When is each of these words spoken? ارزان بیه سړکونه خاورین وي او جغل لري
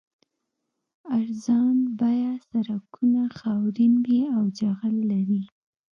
ارزان 1.19 1.77
بیه 1.99 2.33
سړکونه 2.49 3.21
خاورین 3.37 3.93
وي 4.07 4.21
او 4.35 4.43
جغل 4.57 4.95
لري 5.11 5.43